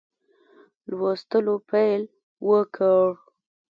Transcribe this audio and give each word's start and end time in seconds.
لوستلو 0.97 1.55
پیل 1.69 2.01
وکړ. 2.47 3.05